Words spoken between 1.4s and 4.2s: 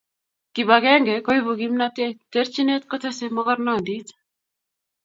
kimnatet ,terchinet kotesei mokornondit